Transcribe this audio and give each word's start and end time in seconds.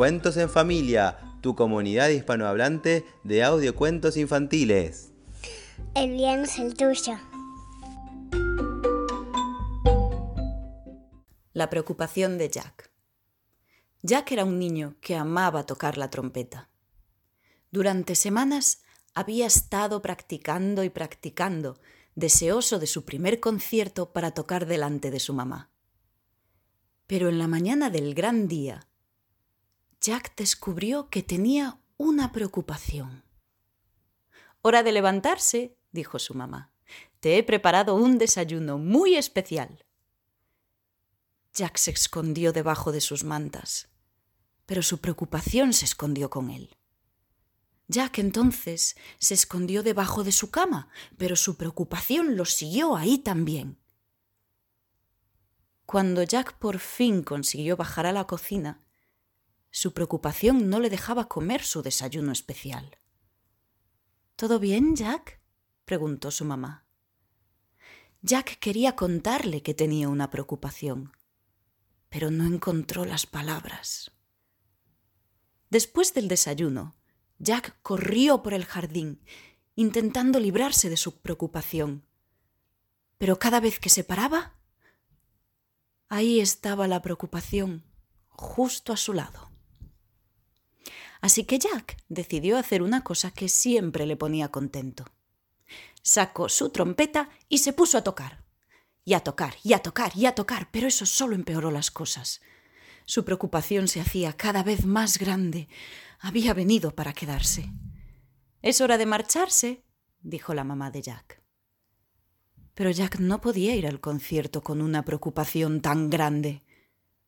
Cuentos 0.00 0.38
en 0.38 0.48
Familia, 0.48 1.18
tu 1.42 1.54
comunidad 1.54 2.08
hispanohablante 2.08 3.04
de 3.22 3.44
audiocuentos 3.44 4.16
infantiles. 4.16 5.12
El 5.94 6.12
bien 6.12 6.44
es 6.44 6.58
el 6.58 6.74
tuyo. 6.74 7.18
La 11.52 11.68
preocupación 11.68 12.38
de 12.38 12.48
Jack. 12.48 12.90
Jack 14.00 14.32
era 14.32 14.46
un 14.46 14.58
niño 14.58 14.96
que 15.02 15.16
amaba 15.16 15.66
tocar 15.66 15.98
la 15.98 16.08
trompeta. 16.08 16.70
Durante 17.70 18.14
semanas 18.14 18.80
había 19.12 19.46
estado 19.46 20.00
practicando 20.00 20.82
y 20.82 20.88
practicando, 20.88 21.78
deseoso 22.14 22.78
de 22.78 22.86
su 22.86 23.04
primer 23.04 23.38
concierto 23.38 24.14
para 24.14 24.30
tocar 24.30 24.64
delante 24.64 25.10
de 25.10 25.20
su 25.20 25.34
mamá. 25.34 25.68
Pero 27.06 27.28
en 27.28 27.38
la 27.38 27.48
mañana 27.48 27.90
del 27.90 28.14
gran 28.14 28.48
día, 28.48 28.86
Jack 30.00 30.34
descubrió 30.34 31.10
que 31.10 31.22
tenía 31.22 31.78
una 31.98 32.32
preocupación. 32.32 33.22
Hora 34.62 34.82
de 34.82 34.92
levantarse, 34.92 35.76
dijo 35.92 36.18
su 36.18 36.32
mamá. 36.32 36.72
Te 37.20 37.36
he 37.36 37.42
preparado 37.42 37.94
un 37.94 38.16
desayuno 38.16 38.78
muy 38.78 39.16
especial. 39.16 39.84
Jack 41.52 41.76
se 41.76 41.90
escondió 41.90 42.54
debajo 42.54 42.92
de 42.92 43.02
sus 43.02 43.24
mantas, 43.24 43.90
pero 44.64 44.82
su 44.82 45.02
preocupación 45.02 45.74
se 45.74 45.84
escondió 45.84 46.30
con 46.30 46.48
él. 46.48 46.74
Jack 47.88 48.20
entonces 48.20 48.96
se 49.18 49.34
escondió 49.34 49.82
debajo 49.82 50.24
de 50.24 50.32
su 50.32 50.50
cama, 50.50 50.88
pero 51.18 51.36
su 51.36 51.58
preocupación 51.58 52.38
lo 52.38 52.46
siguió 52.46 52.96
ahí 52.96 53.18
también. 53.18 53.78
Cuando 55.84 56.22
Jack 56.22 56.54
por 56.54 56.78
fin 56.78 57.22
consiguió 57.22 57.76
bajar 57.76 58.06
a 58.06 58.12
la 58.12 58.26
cocina, 58.26 58.80
su 59.70 59.92
preocupación 59.94 60.68
no 60.68 60.80
le 60.80 60.90
dejaba 60.90 61.28
comer 61.28 61.62
su 61.62 61.82
desayuno 61.82 62.32
especial. 62.32 62.98
¿Todo 64.36 64.58
bien, 64.58 64.96
Jack? 64.96 65.40
preguntó 65.84 66.30
su 66.30 66.44
mamá. 66.44 66.86
Jack 68.22 68.58
quería 68.58 68.96
contarle 68.96 69.62
que 69.62 69.74
tenía 69.74 70.08
una 70.08 70.30
preocupación, 70.30 71.12
pero 72.08 72.30
no 72.30 72.44
encontró 72.44 73.04
las 73.04 73.26
palabras. 73.26 74.12
Después 75.70 76.12
del 76.14 76.28
desayuno, 76.28 76.96
Jack 77.38 77.80
corrió 77.82 78.42
por 78.42 78.52
el 78.52 78.64
jardín, 78.64 79.22
intentando 79.74 80.40
librarse 80.40 80.90
de 80.90 80.96
su 80.96 81.20
preocupación. 81.20 82.04
Pero 83.18 83.38
cada 83.38 83.60
vez 83.60 83.78
que 83.78 83.88
se 83.88 84.04
paraba, 84.04 84.54
ahí 86.08 86.40
estaba 86.40 86.88
la 86.88 87.00
preocupación, 87.00 87.84
justo 88.28 88.92
a 88.92 88.96
su 88.96 89.14
lado. 89.14 89.50
Así 91.20 91.44
que 91.44 91.58
Jack 91.58 91.96
decidió 92.08 92.58
hacer 92.58 92.82
una 92.82 93.04
cosa 93.04 93.30
que 93.30 93.48
siempre 93.48 94.06
le 94.06 94.16
ponía 94.16 94.50
contento. 94.50 95.04
Sacó 96.02 96.48
su 96.48 96.70
trompeta 96.70 97.28
y 97.48 97.58
se 97.58 97.72
puso 97.72 97.98
a 97.98 98.04
tocar. 98.04 98.42
Y 99.04 99.14
a 99.14 99.20
tocar, 99.20 99.54
y 99.62 99.72
a 99.72 99.80
tocar, 99.80 100.12
y 100.16 100.26
a 100.26 100.34
tocar, 100.34 100.68
pero 100.70 100.86
eso 100.86 101.04
solo 101.06 101.34
empeoró 101.34 101.70
las 101.70 101.90
cosas. 101.90 102.40
Su 103.04 103.24
preocupación 103.24 103.88
se 103.88 104.00
hacía 104.00 104.32
cada 104.34 104.62
vez 104.62 104.84
más 104.86 105.18
grande. 105.18 105.68
Había 106.20 106.54
venido 106.54 106.94
para 106.94 107.12
quedarse. 107.12 107.70
Es 108.62 108.80
hora 108.80 108.98
de 108.98 109.06
marcharse, 109.06 109.84
dijo 110.20 110.54
la 110.54 110.64
mamá 110.64 110.90
de 110.90 111.02
Jack. 111.02 111.42
Pero 112.74 112.90
Jack 112.90 113.18
no 113.18 113.40
podía 113.40 113.74
ir 113.74 113.86
al 113.86 114.00
concierto 114.00 114.62
con 114.62 114.80
una 114.80 115.04
preocupación 115.04 115.80
tan 115.80 116.08
grande. 116.08 116.62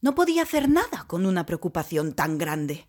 No 0.00 0.14
podía 0.14 0.42
hacer 0.42 0.68
nada 0.68 1.04
con 1.06 1.26
una 1.26 1.44
preocupación 1.44 2.14
tan 2.14 2.38
grande. 2.38 2.86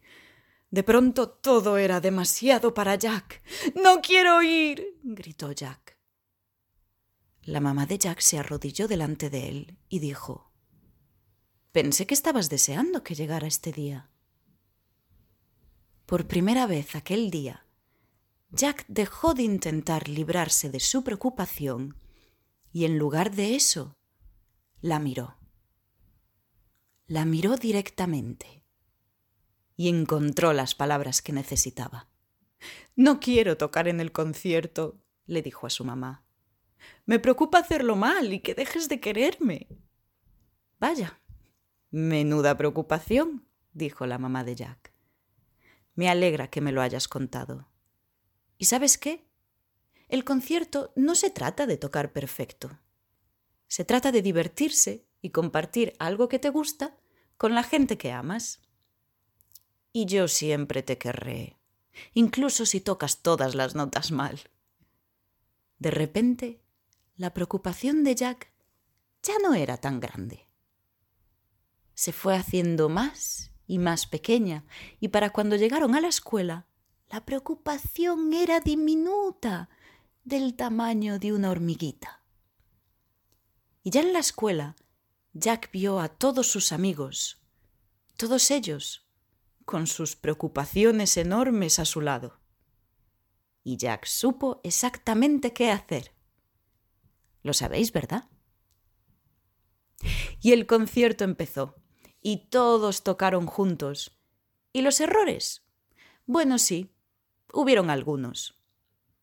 De 0.72 0.84
pronto 0.84 1.30
todo 1.30 1.78
era 1.78 2.02
demasiado 2.02 2.74
para 2.74 2.96
Jack. 2.96 3.42
No 3.84 4.02
quiero 4.02 4.42
ir. 4.42 4.98
gritó 5.04 5.52
Jack. 5.52 5.98
La 7.44 7.60
mamá 7.60 7.86
de 7.86 7.98
Jack 7.98 8.20
se 8.22 8.40
arrodilló 8.40 8.88
delante 8.88 9.30
de 9.30 9.48
él 9.48 9.78
y 9.88 10.00
dijo 10.00 10.52
Pensé 11.72 12.08
que 12.08 12.14
estabas 12.14 12.50
deseando 12.50 13.04
que 13.04 13.16
llegara 13.16 13.48
este 13.48 13.72
día. 13.72 14.10
Por 16.06 16.28
primera 16.28 16.66
vez 16.66 16.96
aquel 16.96 17.30
día, 17.30 17.66
Jack 18.50 18.86
dejó 18.88 19.34
de 19.34 19.44
intentar 19.44 20.08
librarse 20.08 20.70
de 20.70 20.80
su 20.80 21.04
preocupación 21.04 21.98
y 22.72 22.86
en 22.86 22.98
lugar 22.98 23.36
de 23.36 23.56
eso, 23.56 23.98
la 24.82 25.00
miró. 25.00 25.38
La 27.08 27.26
miró 27.26 27.56
directamente 27.58 28.65
y 29.76 29.90
encontró 29.90 30.54
las 30.54 30.76
palabras 30.76 31.22
que 31.22 31.34
necesitaba. 31.34 32.08
No 32.96 33.20
quiero 33.20 33.58
tocar 33.58 33.88
en 33.88 34.00
el 34.00 34.12
concierto, 34.12 35.02
le 35.26 35.42
dijo 35.42 35.68
a 35.68 35.70
su 35.70 35.84
mamá. 35.84 36.24
Me 37.06 37.20
preocupa 37.20 37.60
hacerlo 37.60 37.96
mal 37.96 38.34
y 38.34 38.40
que 38.40 38.56
dejes 38.56 38.90
de 38.90 39.00
quererme. 39.00 39.68
Vaya, 40.80 41.20
menuda 41.92 42.58
preocupación, 42.58 43.48
dijo 43.74 44.06
la 44.06 44.18
mamá 44.18 44.44
de 44.44 44.56
Jack. 44.56 44.94
Me 45.96 46.10
alegra 46.10 46.50
que 46.50 46.62
me 46.62 46.72
lo 46.72 46.82
hayas 46.82 47.08
contado. 47.08 47.68
¿Y 48.58 48.66
sabes 48.66 48.98
qué? 48.98 49.28
El 50.08 50.24
concierto 50.24 50.94
no 50.96 51.16
se 51.16 51.30
trata 51.30 51.66
de 51.66 51.78
tocar 51.78 52.14
perfecto. 52.14 52.80
Se 53.68 53.84
trata 53.84 54.12
de 54.12 54.22
divertirse 54.22 55.08
y 55.22 55.32
compartir 55.32 55.94
algo 56.00 56.30
que 56.30 56.40
te 56.40 56.50
gusta 56.50 56.98
con 57.38 57.56
la 57.56 57.64
gente 57.64 57.98
que 57.98 58.12
amas 58.12 58.62
y 59.96 60.08
yo 60.08 60.28
siempre 60.28 60.84
te 60.84 60.98
querré, 60.98 61.56
incluso 62.14 62.66
si 62.66 62.82
tocas 62.82 63.22
todas 63.22 63.56
las 63.56 63.76
notas 63.76 64.12
mal. 64.12 64.42
De 65.80 65.90
repente, 65.90 66.62
la 67.16 67.34
preocupación 67.34 68.04
de 68.04 68.14
Jack 68.14 68.52
ya 69.24 69.36
no 69.42 69.54
era 69.54 69.78
tan 69.78 70.02
grande. 70.02 70.50
Se 71.94 72.12
fue 72.12 72.36
haciendo 72.36 72.90
más 72.90 73.54
y 73.68 73.80
más 73.80 74.06
pequeña, 74.06 74.66
y 75.00 75.08
para 75.08 75.30
cuando 75.30 75.56
llegaron 75.56 75.96
a 75.96 76.02
la 76.02 76.10
escuela, 76.10 76.68
la 77.10 77.24
preocupación 77.24 78.34
era 78.34 78.60
diminuta, 78.60 79.70
del 80.26 80.56
tamaño 80.56 81.20
de 81.20 81.32
una 81.32 81.52
hormiguita. 81.52 82.22
Y 83.82 83.92
ya 83.92 84.02
en 84.02 84.12
la 84.12 84.20
escuela, 84.20 84.76
Jack 85.32 85.72
vio 85.72 86.02
a 86.02 86.10
todos 86.10 86.48
sus 86.48 86.74
amigos, 86.74 87.40
todos 88.18 88.52
ellos 88.52 89.05
con 89.66 89.88
sus 89.88 90.16
preocupaciones 90.16 91.18
enormes 91.18 91.80
a 91.80 91.86
su 91.86 92.02
lado. 92.02 92.40
Y 93.64 93.78
Jack 93.78 94.06
supo 94.06 94.62
exactamente 94.64 95.52
qué 95.52 95.72
hacer. 95.72 96.14
Lo 97.42 97.54
sabéis, 97.54 97.92
¿verdad? 97.92 98.30
Y 100.40 100.52
el 100.52 100.68
concierto 100.68 101.24
empezó, 101.24 101.76
y 102.22 102.50
todos 102.50 103.04
tocaron 103.04 103.48
juntos. 103.48 104.20
¿Y 104.72 104.82
los 104.82 105.00
errores? 105.00 105.66
Bueno, 106.26 106.60
sí, 106.60 106.96
hubieron 107.54 107.90
algunos. 107.90 108.60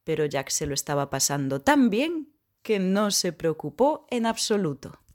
Pero 0.05 0.27
Jack 0.27 0.51
se 0.51 0.67
lo 0.67 0.75
estaba 0.75 1.11
pasando 1.11 1.61
tan 1.61 1.91
bien 1.91 2.35
que 2.63 2.79
no 2.79 3.11
se 3.11 3.33
preocupó 3.33 4.07
en 4.11 4.27
absoluto. 4.27 5.03